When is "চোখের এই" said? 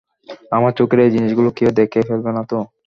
0.77-1.13